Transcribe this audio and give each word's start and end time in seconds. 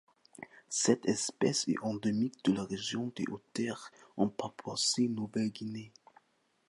Cette 0.69 1.07
espèce 1.07 1.67
est 1.67 1.77
endémique 1.83 2.43
de 2.45 2.53
la 2.53 2.63
région 2.63 3.13
des 3.15 3.25
Hautes-Terres 3.29 3.91
en 4.17 4.29
Papouasie-Nouvelle-Guinée. 4.29 5.91